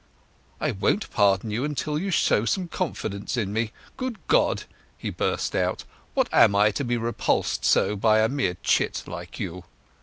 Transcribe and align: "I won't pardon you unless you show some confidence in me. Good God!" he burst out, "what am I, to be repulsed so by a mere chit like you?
"I 0.59 0.71
won't 0.71 1.11
pardon 1.11 1.51
you 1.51 1.63
unless 1.63 1.85
you 1.85 2.09
show 2.09 2.43
some 2.45 2.67
confidence 2.67 3.37
in 3.37 3.53
me. 3.53 3.71
Good 3.97 4.17
God!" 4.25 4.63
he 4.97 5.11
burst 5.11 5.55
out, 5.55 5.83
"what 6.15 6.27
am 6.33 6.55
I, 6.55 6.71
to 6.71 6.83
be 6.83 6.97
repulsed 6.97 7.63
so 7.65 7.95
by 7.95 8.21
a 8.21 8.27
mere 8.27 8.57
chit 8.63 9.03
like 9.05 9.39
you? 9.39 9.63